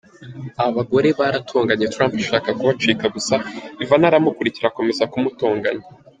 [0.59, 3.35] Aba bagore baratonganye, Trump ashaka kubacika gusa
[3.83, 5.85] Ivana aramukurikira akomeza kumutonganya.